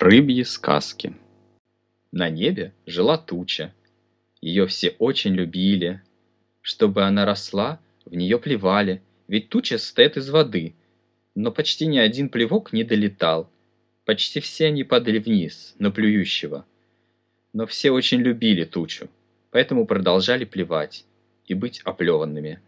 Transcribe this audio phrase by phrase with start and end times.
[0.00, 1.14] Рыбьи сказки.
[2.10, 3.74] На небе жила туча.
[4.40, 6.00] Ее все очень любили.
[6.62, 10.74] Чтобы она росла, в нее плевали, ведь туча стоит из воды.
[11.34, 13.50] Но почти ни один плевок не долетал.
[14.06, 16.64] Почти все они падали вниз, на плюющего.
[17.52, 19.10] Но все очень любили тучу,
[19.50, 21.04] поэтому продолжали плевать
[21.44, 22.62] и быть оплеванными.